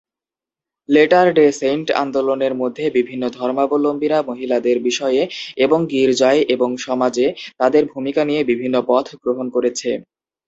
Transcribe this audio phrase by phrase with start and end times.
[0.89, 5.21] Letter Day Saint আন্দোলনের মধ্যে বিভিন্ন ধর্মাবলম্বীরা মহিলাদের বিষয়ে
[5.57, 7.27] এবং গির্জায় এবং সমাজে
[7.59, 9.89] তাদের ভূমিকা নিয়ে বিভিন্ন পথ গ্রহণ করেছে।